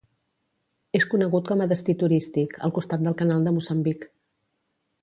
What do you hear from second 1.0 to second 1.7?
conegut com a